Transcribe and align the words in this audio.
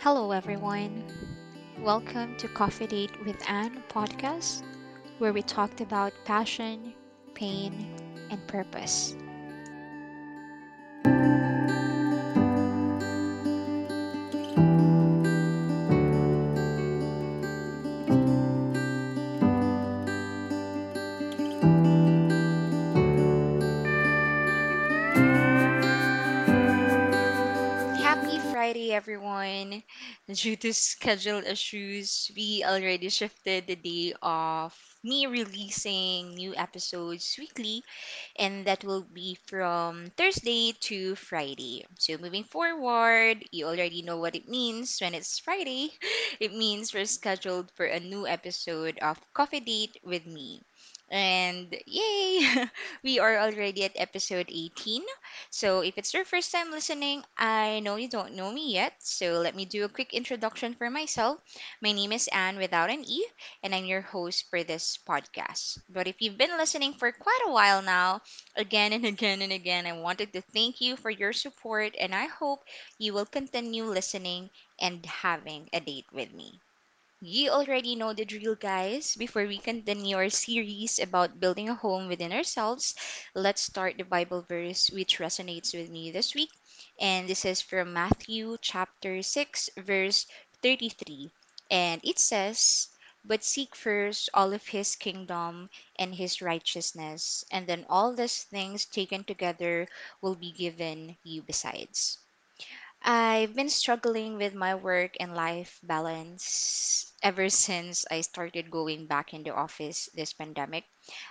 Hello, 0.00 0.32
everyone. 0.32 1.04
Welcome 1.78 2.36
to 2.38 2.48
Coffee 2.48 2.86
Date 2.86 3.24
with 3.24 3.36
Anne 3.48 3.82
podcast, 3.88 4.62
where 5.18 5.32
we 5.32 5.42
talked 5.42 5.80
about 5.80 6.12
passion, 6.24 6.94
pain, 7.34 7.94
and 8.30 8.46
purpose. 8.46 9.14
Happy 28.20 28.38
Friday, 28.38 28.92
everyone. 28.92 29.82
Due 30.32 30.56
to 30.56 30.72
schedule 30.74 31.42
issues, 31.44 32.30
we 32.36 32.62
already 32.64 33.08
shifted 33.08 33.66
the 33.66 33.76
day 33.76 34.14
of 34.22 34.74
me 35.02 35.26
releasing 35.26 36.34
new 36.34 36.54
episodes 36.56 37.36
weekly 37.38 37.82
and 38.36 38.66
that 38.66 38.84
will 38.84 39.02
be 39.02 39.36
from 39.46 40.10
Thursday 40.16 40.72
to 40.80 41.14
Friday. 41.16 41.84
So 41.98 42.18
moving 42.18 42.44
forward, 42.44 43.44
you 43.52 43.66
already 43.66 44.02
know 44.02 44.16
what 44.18 44.36
it 44.36 44.48
means 44.48 44.98
when 45.00 45.14
it's 45.14 45.38
Friday. 45.38 45.90
It 46.40 46.52
means 46.54 46.94
we're 46.94 47.06
scheduled 47.06 47.70
for 47.72 47.86
a 47.86 48.00
new 48.00 48.26
episode 48.26 48.98
of 49.00 49.20
Coffee 49.34 49.60
Date 49.60 49.98
with 50.04 50.26
me. 50.26 50.62
And 51.10 51.74
yay! 51.86 52.66
we 53.04 53.18
are 53.18 53.38
already 53.38 53.84
at 53.84 53.92
episode 53.96 54.46
18. 54.50 55.02
So 55.50 55.80
if 55.80 55.98
it's 55.98 56.14
your 56.14 56.24
first 56.24 56.50
time 56.52 56.70
listening, 56.70 57.24
I 57.36 57.80
know 57.80 57.96
you 57.96 58.08
don't 58.08 58.34
know 58.34 58.52
me 58.52 58.72
yet. 58.74 58.94
So 59.00 59.40
let 59.40 59.54
me 59.54 59.64
do 59.66 59.84
a 59.84 59.88
quick 59.88 60.14
introduction 60.14 60.74
for 60.74 60.90
myself. 60.90 61.38
My 61.82 61.92
name 61.92 62.12
is 62.12 62.28
Anne 62.32 62.56
without 62.58 62.90
an 62.90 63.04
E, 63.04 63.24
and 63.62 63.74
I'm 63.74 63.84
your 63.84 64.00
host 64.02 64.48
for 64.50 64.62
this 64.64 64.98
podcast. 64.98 65.78
But 65.88 66.06
if 66.06 66.20
you've 66.20 66.38
been 66.38 66.56
listening 66.56 66.94
for 66.94 67.12
quite 67.12 67.42
a 67.46 67.52
while 67.52 67.82
now, 67.82 68.22
again 68.56 68.92
and 68.92 69.04
again 69.14 69.42
and 69.42 69.52
again, 69.52 69.86
I 69.86 69.92
wanted 69.92 70.32
to 70.32 70.40
thank 70.42 70.80
you 70.80 70.96
for 70.96 71.10
your 71.10 71.32
support, 71.32 71.94
and 71.98 72.14
I 72.14 72.26
hope 72.26 72.64
you 72.98 73.12
will 73.12 73.26
continue 73.26 73.84
listening 73.84 74.50
and 74.80 75.04
having 75.06 75.68
a 75.72 75.80
date 75.80 76.12
with 76.12 76.32
me. 76.32 76.60
You 77.22 77.50
already 77.50 77.94
know 77.94 78.12
the 78.12 78.26
drill, 78.26 78.56
guys. 78.56 79.16
Before 79.16 79.46
we 79.46 79.58
continue 79.58 80.16
our 80.16 80.28
series 80.28 80.98
about 80.98 81.40
building 81.40 81.68
a 81.68 81.74
home 81.74 82.08
within 82.08 82.32
ourselves, 82.32 82.94
let's 83.34 83.62
start 83.62 83.96
the 83.96 84.04
Bible 84.04 84.42
verse 84.42 84.90
which 84.90 85.18
resonates 85.18 85.72
with 85.72 85.88
me 85.88 86.10
this 86.10 86.34
week. 86.34 86.50
And 86.98 87.28
this 87.28 87.44
is 87.46 87.62
from 87.62 87.94
Matthew 87.94 88.58
chapter 88.60 89.22
6, 89.22 89.70
verse 89.78 90.26
33. 90.62 91.30
And 91.70 92.00
it 92.04 92.18
says, 92.18 92.88
But 93.24 93.44
seek 93.44 93.74
first 93.74 94.28
all 94.34 94.52
of 94.52 94.66
his 94.68 94.94
kingdom 94.96 95.70
and 95.96 96.14
his 96.16 96.42
righteousness, 96.42 97.44
and 97.50 97.66
then 97.66 97.86
all 97.88 98.14
these 98.14 98.42
things 98.44 98.84
taken 98.84 99.24
together 99.24 99.88
will 100.20 100.34
be 100.34 100.52
given 100.52 101.16
you 101.22 101.42
besides. 101.42 102.18
I've 103.02 103.54
been 103.54 103.68
struggling 103.68 104.36
with 104.36 104.54
my 104.54 104.74
work 104.74 105.16
and 105.20 105.34
life 105.34 105.78
balance 105.82 107.12
ever 107.22 107.48
since 107.50 108.04
I 108.10 108.22
started 108.22 108.70
going 108.70 109.06
back 109.06 109.34
in 109.34 109.42
the 109.42 109.54
office 109.54 110.08
this 110.14 110.32
pandemic. 110.32 110.84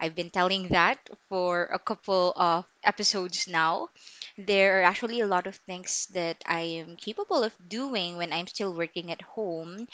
I've 0.00 0.14
been 0.14 0.30
telling 0.30 0.68
that 0.68 0.98
for 1.28 1.64
a 1.64 1.78
couple 1.78 2.32
of 2.36 2.64
episodes 2.82 3.46
now. 3.48 3.88
There 4.38 4.80
are 4.80 4.82
actually 4.84 5.20
a 5.20 5.26
lot 5.26 5.46
of 5.46 5.56
things 5.56 6.06
that 6.14 6.42
I 6.46 6.60
am 6.60 6.96
capable 6.96 7.42
of 7.42 7.52
doing 7.68 8.16
when 8.16 8.32
I'm 8.32 8.46
still 8.46 8.74
working 8.74 9.10
at 9.10 9.22
home, 9.22 9.86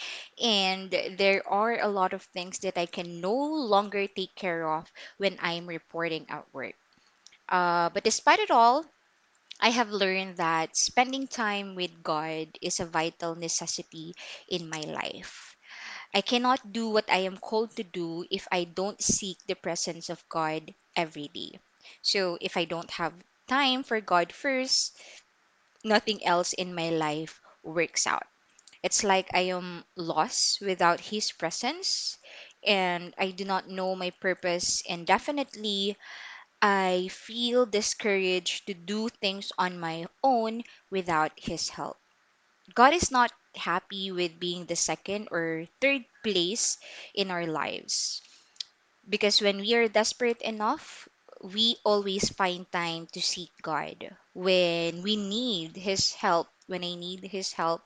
and 0.43 0.91
there 0.91 1.43
are 1.49 1.81
a 1.81 1.89
lot 1.89 2.13
of 2.13 2.23
things 2.23 2.59
that 2.61 2.79
I 2.79 2.87
can 2.87 3.21
no 3.21 3.35
longer 3.35 4.07
take 4.07 4.35
care 4.35 4.69
of 4.69 4.91
when 5.19 5.39
I'm 5.41 5.67
reporting 5.67 6.27
at 6.29 6.47
work. 6.53 6.75
Uh, 7.49 7.91
but 7.91 8.05
despite 8.05 8.39
it 8.41 8.51
all, 8.51 8.85
I 9.61 9.71
have 9.71 9.91
learned 9.91 10.37
that 10.39 10.77
spending 10.77 11.29
time 11.29 11.77
with 11.77 12.03
God 12.03 12.59
is 12.61 12.81
a 12.81 12.87
vital 12.87 13.35
necessity 13.37 14.15
in 14.49 14.69
my 14.69 14.81
life. 14.81 15.57
I 16.15 16.21
cannot 16.23 16.73
do 16.73 16.89
what 16.89 17.11
I 17.11 17.19
am 17.19 17.39
called 17.39 17.77
to 17.77 17.85
do 17.85 18.27
if 18.31 18.49
I 18.51 18.65
don't 18.65 19.03
seek 19.03 19.39
the 19.47 19.55
presence 19.55 20.09
of 20.11 20.29
God 20.29 20.75
every 20.97 21.29
day. 21.29 21.61
So 22.03 22.39
if 22.41 22.57
I 22.57 22.65
don't 22.65 22.91
have 22.93 23.15
time 23.49 23.83
for 23.85 24.01
God 24.01 24.33
first, 24.33 24.99
nothing 25.85 26.25
else 26.25 26.53
in 26.55 26.75
my 26.75 26.91
life 26.91 27.41
works 27.63 28.07
out. 28.07 28.27
It's 28.83 29.05
like 29.05 29.29
I 29.35 29.41
am 29.53 29.85
lost 29.97 30.61
without 30.61 31.01
His 31.01 31.33
presence, 31.33 32.19
and 32.65 33.15
I 33.19 33.31
do 33.31 33.45
not 33.45 33.69
know 33.69 33.95
my 33.97 34.11
purpose, 34.11 34.83
and 34.89 35.07
definitely 35.07 35.97
I 36.63 37.09
feel 37.13 37.67
discouraged 37.67 38.67
to 38.67 38.75
do 38.75 39.09
things 39.09 39.53
on 39.59 39.79
my 39.79 40.07
own 40.23 40.65
without 40.91 41.33
His 41.37 41.69
help. 41.71 41.99
God 42.75 42.95
is 42.95 43.11
not 43.11 43.33
happy 43.55 44.11
with 44.13 44.41
being 44.41 44.67
the 44.67 44.77
second 44.77 45.29
or 45.31 45.67
third 45.81 46.05
place 46.23 46.79
in 47.15 47.31
our 47.31 47.47
lives 47.47 48.23
because 49.09 49.41
when 49.41 49.59
we 49.61 49.75
are 49.75 49.89
desperate 49.89 50.41
enough, 50.43 51.09
we 51.43 51.77
always 51.85 52.31
find 52.31 52.71
time 52.73 53.07
to 53.09 53.21
seek 53.21 53.51
God. 53.63 54.17
When 54.35 55.03
we 55.03 55.17
need 55.17 55.77
His 55.77 56.15
help, 56.15 56.49
when 56.67 56.85
I 56.85 56.95
need 56.95 57.25
His 57.25 57.53
help, 57.53 57.83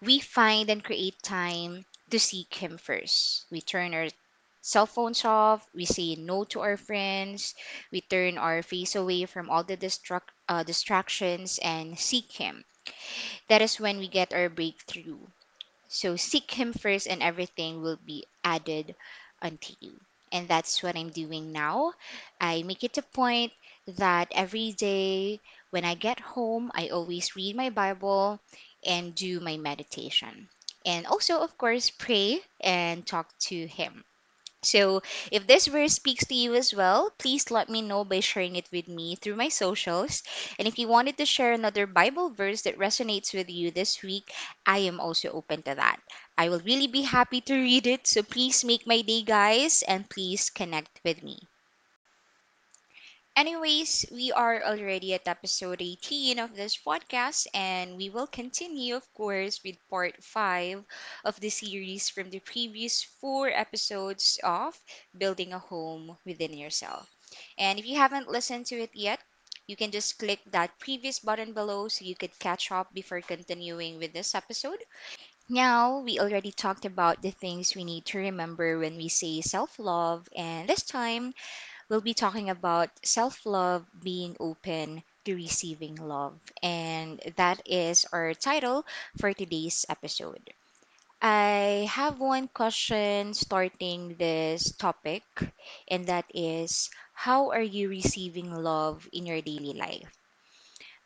we 0.00 0.20
find 0.20 0.70
and 0.70 0.84
create 0.84 1.22
time 1.22 1.86
to 2.10 2.18
seek 2.20 2.54
Him 2.54 2.78
first. 2.78 3.46
We 3.50 3.60
turn 3.60 3.94
our 3.94 4.08
cell 4.64 4.86
phones 4.86 5.24
off, 5.24 5.68
we 5.74 5.84
say 5.84 6.16
no 6.16 6.44
to 6.44 6.60
our 6.60 6.76
friends, 6.78 7.54
we 7.92 8.00
turn 8.00 8.38
our 8.38 8.62
face 8.62 8.96
away 8.96 9.26
from 9.26 9.50
all 9.50 9.62
the 9.62 9.76
distract, 9.76 10.30
uh, 10.48 10.62
distractions 10.64 11.58
and 11.62 11.98
seek 11.98 12.32
Him. 12.32 12.64
That 13.48 13.62
is 13.62 13.80
when 13.80 13.98
we 13.98 14.08
get 14.08 14.32
our 14.34 14.48
breakthrough. 14.48 15.18
So 15.88 16.16
seek 16.16 16.50
Him 16.52 16.72
first, 16.72 17.06
and 17.06 17.22
everything 17.22 17.82
will 17.82 17.96
be 17.96 18.26
added 18.44 18.94
unto 19.42 19.74
you. 19.80 20.00
And 20.32 20.48
that's 20.48 20.82
what 20.82 20.96
I'm 20.96 21.10
doing 21.10 21.52
now. 21.52 21.94
I 22.40 22.62
make 22.62 22.84
it 22.84 22.98
a 22.98 23.02
point 23.02 23.52
that 23.86 24.32
every 24.32 24.72
day 24.72 25.40
when 25.70 25.84
I 25.84 25.94
get 25.94 26.20
home, 26.20 26.70
I 26.74 26.88
always 26.88 27.36
read 27.36 27.56
my 27.56 27.70
Bible 27.70 28.40
and 28.84 29.14
do 29.14 29.40
my 29.40 29.56
meditation. 29.56 30.48
And 30.84 31.06
also, 31.06 31.40
of 31.40 31.56
course, 31.58 31.90
pray 31.90 32.40
and 32.60 33.06
talk 33.06 33.38
to 33.50 33.66
Him. 33.66 34.04
So, 34.64 35.02
if 35.30 35.46
this 35.46 35.66
verse 35.66 35.94
speaks 35.94 36.24
to 36.26 36.34
you 36.34 36.54
as 36.54 36.74
well, 36.74 37.10
please 37.18 37.50
let 37.50 37.68
me 37.68 37.82
know 37.82 38.04
by 38.04 38.20
sharing 38.20 38.56
it 38.56 38.68
with 38.72 38.88
me 38.88 39.14
through 39.16 39.36
my 39.36 39.48
socials. 39.48 40.22
And 40.58 40.66
if 40.66 40.78
you 40.78 40.88
wanted 40.88 41.16
to 41.18 41.26
share 41.26 41.52
another 41.52 41.86
Bible 41.86 42.30
verse 42.30 42.62
that 42.62 42.78
resonates 42.78 43.32
with 43.34 43.48
you 43.50 43.70
this 43.70 44.02
week, 44.02 44.32
I 44.66 44.78
am 44.78 45.00
also 45.00 45.30
open 45.30 45.62
to 45.62 45.74
that. 45.74 46.00
I 46.36 46.48
will 46.48 46.60
really 46.60 46.88
be 46.88 47.02
happy 47.02 47.40
to 47.42 47.54
read 47.54 47.86
it. 47.86 48.06
So, 48.06 48.22
please 48.22 48.64
make 48.64 48.86
my 48.86 49.02
day, 49.02 49.22
guys, 49.22 49.82
and 49.82 50.08
please 50.10 50.50
connect 50.50 51.00
with 51.04 51.22
me. 51.22 51.48
Anyways, 53.36 54.06
we 54.10 54.32
are 54.32 54.62
already 54.62 55.14
at 55.14 55.28
episode 55.28 55.80
18 55.80 56.38
of 56.38 56.54
this 56.56 56.76
podcast, 56.76 57.46
and 57.54 57.96
we 57.96 58.08
will 58.10 58.26
continue, 58.26 58.94
of 58.96 59.12
course, 59.14 59.62
with 59.64 59.76
part 59.88 60.22
5 60.24 60.84
of 61.24 61.40
the 61.40 61.48
series 61.50 62.08
from 62.08 62.30
the 62.30 62.40
previous 62.40 63.02
four 63.04 63.48
episodes 63.48 64.38
of 64.42 64.82
Building 65.16 65.52
a 65.52 65.58
Home 65.58 66.18
Within 66.24 66.52
Yourself. 66.54 67.08
And 67.58 67.78
if 67.78 67.86
you 67.86 67.96
haven't 67.96 68.28
listened 68.28 68.66
to 68.66 68.80
it 68.80 68.90
yet, 68.94 69.20
you 69.66 69.76
can 69.76 69.90
just 69.92 70.18
click 70.18 70.40
that 70.46 70.78
previous 70.78 71.18
button 71.20 71.52
below 71.52 71.88
so 71.88 72.04
you 72.04 72.16
could 72.16 72.38
catch 72.38 72.70
up 72.72 72.92
before 72.94 73.20
continuing 73.20 73.98
with 73.98 74.12
this 74.12 74.34
episode. 74.34 74.82
Now, 75.48 75.98
we 76.00 76.18
already 76.18 76.52
talked 76.52 76.84
about 76.84 77.22
the 77.22 77.30
things 77.30 77.74
we 77.74 77.84
need 77.84 78.04
to 78.06 78.18
remember 78.18 78.78
when 78.78 78.96
we 78.96 79.08
say 79.08 79.40
self 79.40 79.78
love, 79.78 80.28
and 80.36 80.68
this 80.68 80.82
time 80.82 81.34
we'll 81.88 82.00
be 82.00 82.14
talking 82.14 82.48
about 82.50 82.90
self 83.04 83.44
love 83.46 83.86
being 84.02 84.36
open 84.40 85.02
to 85.24 85.34
receiving 85.34 85.96
love. 85.96 86.40
And 86.62 87.20
that 87.36 87.62
is 87.66 88.04
our 88.12 88.34
title 88.34 88.84
for 89.18 89.32
today's 89.32 89.84
episode. 89.88 90.50
I 91.22 91.88
have 91.90 92.20
one 92.20 92.48
question 92.48 93.34
starting 93.34 94.16
this 94.16 94.72
topic, 94.76 95.24
and 95.88 96.06
that 96.06 96.26
is 96.34 96.90
How 97.14 97.50
are 97.50 97.62
you 97.62 97.88
receiving 97.88 98.52
love 98.52 99.08
in 99.12 99.26
your 99.26 99.40
daily 99.42 99.72
life? 99.74 100.23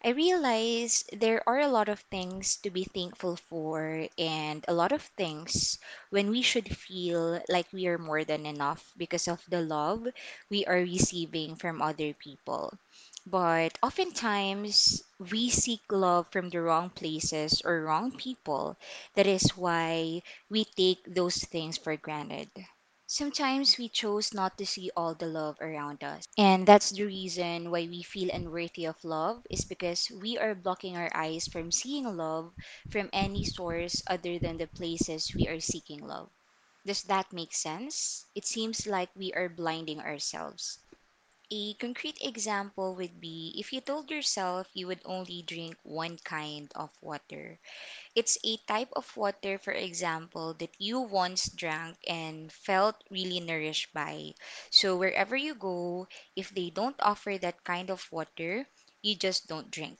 I 0.05 0.11
realize 0.11 1.05
there 1.13 1.43
are 1.49 1.59
a 1.61 1.69
lot 1.69 1.89
of 1.89 2.01
things 2.01 2.57
to 2.59 2.71
be 2.71 2.85
thankful 2.85 3.37
for, 3.37 4.09
and 4.19 4.65
a 4.69 4.75
lot 4.75 4.93
of 4.93 5.03
things 5.03 5.79
when 6.11 6.31
we 6.31 6.43
should 6.43 6.77
feel 6.77 7.41
like 7.49 7.73
we 7.73 7.87
are 7.87 7.99
more 7.99 8.25
than 8.25 8.47
enough 8.47 8.93
because 8.97 9.29
of 9.29 9.45
the 9.49 9.61
love 9.61 10.07
we 10.51 10.65
are 10.67 10.79
receiving 10.79 11.57
from 11.57 11.81
other 11.81 12.13
people. 12.15 12.79
But 13.27 13.79
oftentimes, 13.83 15.03
we 15.19 15.49
seek 15.51 15.83
love 15.91 16.27
from 16.31 16.51
the 16.51 16.61
wrong 16.61 16.91
places 16.91 17.63
or 17.65 17.83
wrong 17.83 18.13
people. 18.17 18.77
That 19.15 19.27
is 19.27 19.57
why 19.57 20.23
we 20.51 20.65
take 20.65 21.05
those 21.07 21.37
things 21.37 21.77
for 21.79 21.97
granted. 21.97 22.51
Sometimes 23.09 23.77
we 23.77 23.89
chose 23.89 24.33
not 24.33 24.57
to 24.59 24.65
see 24.65 24.93
all 24.97 25.17
the 25.17 25.27
love 25.27 25.59
around 25.61 26.05
us. 26.05 26.25
And 26.39 26.65
that's 26.69 26.91
the 26.91 27.03
reason 27.07 27.73
why 27.73 27.89
we 27.89 28.03
feel 28.05 28.31
unworthy 28.31 28.85
of 28.85 29.03
love, 29.03 29.45
is 29.51 29.65
because 29.65 30.09
we 30.11 30.39
are 30.39 30.55
blocking 30.55 30.97
our 30.97 31.11
eyes 31.13 31.49
from 31.49 31.73
seeing 31.73 32.05
love 32.05 32.55
from 32.89 33.11
any 33.13 33.45
source 33.45 34.01
other 34.07 34.39
than 34.39 34.59
the 34.59 34.69
places 34.69 35.35
we 35.35 35.49
are 35.49 35.59
seeking 35.59 36.07
love. 36.07 36.31
Does 36.87 37.03
that 37.05 37.33
make 37.33 37.53
sense? 37.55 38.27
It 38.35 38.47
seems 38.47 38.87
like 38.87 39.11
we 39.17 39.33
are 39.35 39.49
blinding 39.49 40.01
ourselves. 40.01 40.79
A 41.51 41.75
concrete 41.75 42.17
example 42.23 42.95
would 42.95 43.21
be 43.21 43.55
if 43.59 43.73
you 43.73 43.81
told 43.83 44.11
yourself 44.11 44.69
you 44.73 44.87
would 44.87 45.03
only 45.05 45.43
drink 45.43 45.77
one 45.83 46.17
kind 46.19 46.73
of 46.75 46.91
water. 47.03 47.61
It's 48.15 48.39
a 48.45 48.57
type 48.67 48.91
of 48.95 49.17
water, 49.17 49.59
for 49.59 49.73
example, 49.73 50.55
that 50.55 50.75
you 50.79 51.01
once 51.01 51.49
drank 51.51 51.99
and 52.07 52.53
felt 52.53 53.05
really 53.11 53.41
nourished 53.41 53.93
by. 53.93 54.35
So, 54.71 54.97
wherever 54.97 55.37
you 55.37 55.55
go, 55.55 56.09
if 56.37 56.51
they 56.51 56.71
don't 56.71 56.97
offer 57.01 57.39
that 57.39 57.65
kind 57.65 57.91
of 57.91 58.11
water, 58.13 58.67
you 59.03 59.15
just 59.17 59.47
don't 59.49 59.71
drink, 59.71 59.99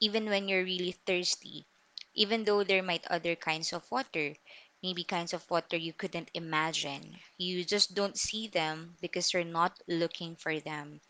even 0.00 0.26
when 0.26 0.48
you're 0.48 0.64
really 0.64 0.92
thirsty, 0.92 1.66
even 2.14 2.44
though 2.44 2.64
there 2.64 2.82
might 2.82 3.06
other 3.06 3.36
kinds 3.36 3.72
of 3.72 3.90
water. 3.90 4.36
Maybe 4.82 5.04
kinds 5.04 5.32
of 5.32 5.48
water 5.50 5.76
you 5.76 5.92
couldn't 5.92 6.30
imagine. 6.34 7.18
You 7.38 7.64
just 7.64 7.94
don't 7.94 8.18
see 8.18 8.48
them 8.48 8.96
because 9.00 9.32
you're 9.32 9.44
not 9.44 9.78
looking 9.88 10.36
for 10.36 10.60
them. 10.60 11.00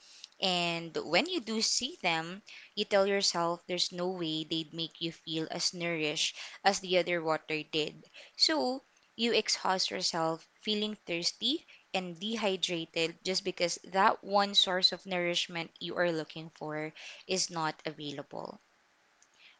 And 0.40 0.96
when 0.96 1.26
you 1.26 1.40
do 1.40 1.60
see 1.60 1.98
them, 2.02 2.42
you 2.74 2.84
tell 2.84 3.06
yourself 3.06 3.60
there's 3.66 3.92
no 3.92 4.08
way 4.10 4.44
they'd 4.44 4.72
make 4.74 5.00
you 5.00 5.12
feel 5.12 5.46
as 5.50 5.74
nourished 5.74 6.36
as 6.64 6.80
the 6.80 6.98
other 6.98 7.22
water 7.22 7.62
did. 7.62 8.04
So 8.36 8.82
you 9.16 9.32
exhaust 9.32 9.90
yourself 9.90 10.48
feeling 10.62 10.96
thirsty 11.06 11.66
and 11.94 12.18
dehydrated 12.18 13.18
just 13.24 13.44
because 13.44 13.78
that 13.84 14.22
one 14.24 14.54
source 14.54 14.92
of 14.92 15.06
nourishment 15.06 15.70
you 15.80 15.96
are 15.96 16.12
looking 16.12 16.50
for 16.54 16.92
is 17.26 17.50
not 17.50 17.82
available. 17.86 18.60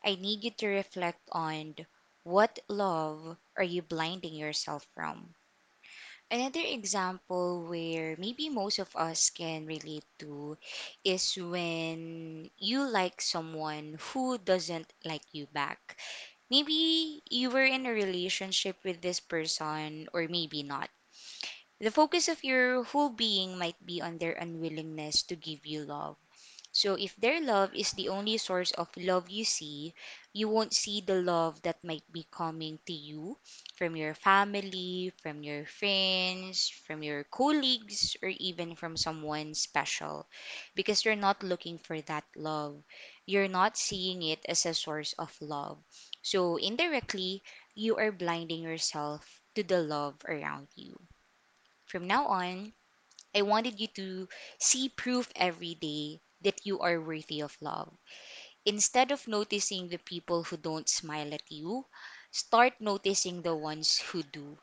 I 0.04 0.14
need 0.16 0.44
you 0.44 0.50
to 0.50 0.66
reflect 0.66 1.20
on 1.32 1.74
what 2.24 2.58
love 2.68 3.36
are 3.56 3.64
you 3.64 3.82
blinding 3.82 4.34
yourself 4.34 4.86
from? 4.94 5.34
Another 6.30 6.60
example 6.60 7.66
where 7.68 8.16
maybe 8.18 8.48
most 8.48 8.78
of 8.78 8.94
us 8.96 9.30
can 9.30 9.66
relate 9.66 10.04
to 10.18 10.56
is 11.04 11.36
when 11.36 12.50
you 12.58 12.82
like 12.88 13.20
someone 13.20 13.96
who 14.12 14.38
doesn't 14.38 14.92
like 15.04 15.22
you 15.32 15.46
back. 15.46 15.96
Maybe 16.50 17.22
you 17.30 17.50
were 17.50 17.64
in 17.66 17.86
a 17.86 17.92
relationship 17.92 18.76
with 18.84 19.00
this 19.02 19.20
person, 19.20 20.08
or 20.12 20.26
maybe 20.28 20.62
not. 20.62 20.90
The 21.80 21.90
focus 21.90 22.28
of 22.28 22.44
your 22.44 22.84
whole 22.84 23.10
being 23.10 23.58
might 23.58 23.84
be 23.84 24.00
on 24.00 24.18
their 24.18 24.32
unwillingness 24.34 25.22
to 25.24 25.36
give 25.36 25.66
you 25.66 25.84
love. 25.84 26.16
So, 26.72 26.94
if 26.94 27.16
their 27.16 27.40
love 27.40 27.74
is 27.74 27.92
the 27.92 28.08
only 28.08 28.36
source 28.38 28.72
of 28.72 28.88
love 28.96 29.30
you 29.30 29.44
see, 29.44 29.94
you 30.32 30.48
won't 30.48 30.74
see 30.74 31.00
the 31.00 31.20
love 31.22 31.62
that 31.62 31.84
might 31.84 32.04
be 32.12 32.26
coming 32.30 32.78
to 32.86 32.92
you 32.92 33.38
from 33.76 33.96
your 33.96 34.14
family, 34.14 35.12
from 35.22 35.42
your 35.42 35.66
friends, 35.66 36.68
from 36.68 37.02
your 37.02 37.24
colleagues, 37.24 38.16
or 38.22 38.28
even 38.38 38.74
from 38.76 38.96
someone 38.96 39.54
special 39.54 40.28
because 40.74 41.04
you're 41.04 41.16
not 41.16 41.42
looking 41.42 41.78
for 41.78 42.00
that 42.02 42.24
love. 42.36 42.82
You're 43.26 43.48
not 43.48 43.76
seeing 43.76 44.22
it 44.22 44.44
as 44.48 44.66
a 44.66 44.74
source 44.74 45.12
of 45.18 45.36
love. 45.40 45.78
So, 46.22 46.56
indirectly, 46.56 47.42
you 47.74 47.96
are 47.96 48.12
blinding 48.12 48.62
yourself 48.62 49.40
to 49.54 49.62
the 49.62 49.80
love 49.80 50.16
around 50.28 50.68
you. 50.74 50.98
From 51.86 52.06
now 52.06 52.26
on, 52.26 52.72
I 53.34 53.42
wanted 53.42 53.80
you 53.80 53.88
to 53.88 54.28
see 54.58 54.88
proof 54.88 55.30
every 55.36 55.74
day 55.74 56.20
that 56.42 56.66
you 56.66 56.80
are 56.80 57.00
worthy 57.00 57.40
of 57.40 57.56
love. 57.60 57.92
Instead 58.64 59.10
of 59.12 59.26
noticing 59.28 59.88
the 59.88 59.98
people 59.98 60.42
who 60.44 60.56
don't 60.56 60.88
smile 60.88 61.32
at 61.34 61.50
you, 61.50 61.84
start 62.30 62.74
noticing 62.80 63.42
the 63.42 63.54
ones 63.54 63.98
who 63.98 64.22
do. 64.22 64.58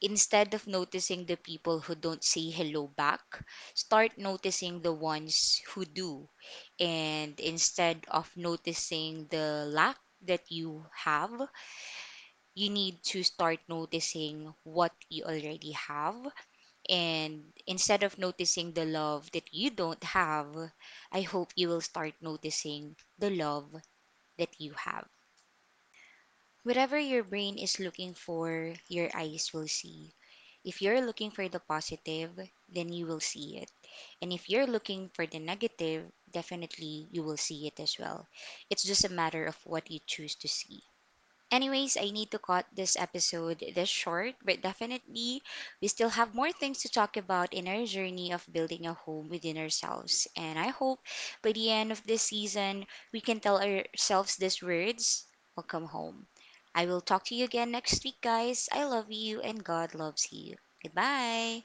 Instead 0.00 0.54
of 0.54 0.66
noticing 0.66 1.26
the 1.26 1.36
people 1.36 1.80
who 1.80 1.94
don't 1.94 2.24
say 2.24 2.50
hello 2.50 2.86
back, 2.88 3.20
start 3.74 4.18
noticing 4.18 4.82
the 4.82 4.92
ones 4.92 5.60
who 5.68 5.84
do. 5.84 6.28
And 6.80 7.38
instead 7.40 8.04
of 8.08 8.30
noticing 8.36 9.26
the 9.28 9.66
lack 9.68 9.98
that 10.22 10.50
you 10.50 10.86
have, 11.04 11.30
you 12.54 12.68
need 12.70 13.02
to 13.02 13.22
start 13.22 13.58
noticing 13.68 14.52
what 14.64 14.92
you 15.08 15.24
already 15.24 15.72
have 15.72 16.16
and 16.90 17.54
instead 17.66 18.02
of 18.02 18.18
noticing 18.18 18.72
the 18.74 18.84
love 18.84 19.30
that 19.32 19.54
you 19.54 19.70
don't 19.70 20.04
have, 20.04 20.72
I 21.12 21.22
hope 21.22 21.52
you 21.56 21.68
will 21.68 21.80
start 21.80 22.14
noticing 22.20 22.96
the 23.18 23.30
love 23.30 23.70
that 24.38 24.60
you 24.60 24.72
have. 24.74 25.08
Whatever 26.64 26.98
your 26.98 27.22
brain 27.24 27.58
is 27.58 27.78
looking 27.78 28.14
for, 28.14 28.74
your 28.88 29.10
eyes 29.14 29.52
will 29.54 29.68
see. 29.68 30.14
If 30.64 30.82
you're 30.82 31.00
looking 31.00 31.30
for 31.30 31.48
the 31.48 31.60
positive, 31.60 32.38
then 32.68 32.92
you 32.92 33.06
will 33.06 33.20
see 33.20 33.58
it. 33.58 33.70
And 34.22 34.32
if 34.32 34.50
you're 34.50 34.66
looking 34.66 35.10
for 35.10 35.26
the 35.26 35.38
negative, 35.38 36.10
definitely 36.30 37.08
you 37.10 37.22
will 37.22 37.38
see 37.38 37.66
it 37.66 37.80
as 37.80 37.98
well. 37.98 38.28
It's 38.70 38.84
just 38.84 39.04
a 39.04 39.10
matter 39.10 39.46
of 39.46 39.56
what 39.64 39.90
you 39.90 40.00
choose 40.06 40.34
to 40.36 40.48
see. 40.48 40.82
Anyways, 41.50 41.96
I 41.96 42.10
need 42.10 42.30
to 42.32 42.38
cut 42.38 42.66
this 42.72 42.96
episode 42.96 43.62
this 43.74 43.88
short, 43.88 44.34
but 44.44 44.62
definitely 44.62 45.42
we 45.80 45.88
still 45.88 46.10
have 46.10 46.34
more 46.34 46.52
things 46.52 46.78
to 46.80 46.88
talk 46.88 47.16
about 47.16 47.52
in 47.54 47.68
our 47.68 47.84
journey 47.86 48.32
of 48.32 48.46
building 48.52 48.86
a 48.86 48.94
home 48.94 49.28
within 49.28 49.56
ourselves. 49.58 50.26
And 50.36 50.58
I 50.58 50.68
hope 50.68 51.00
by 51.42 51.52
the 51.52 51.70
end 51.70 51.92
of 51.92 52.04
this 52.06 52.22
season, 52.22 52.86
we 53.12 53.20
can 53.20 53.40
tell 53.40 53.60
ourselves 53.62 54.36
these 54.36 54.62
words 54.62 55.26
Welcome 55.56 55.86
home. 55.86 56.26
I 56.74 56.86
will 56.86 57.00
talk 57.00 57.24
to 57.26 57.34
you 57.34 57.44
again 57.44 57.70
next 57.72 58.04
week, 58.04 58.20
guys. 58.22 58.68
I 58.72 58.84
love 58.84 59.10
you 59.10 59.40
and 59.40 59.62
God 59.64 59.94
loves 59.94 60.32
you. 60.32 60.56
Goodbye. 60.82 61.64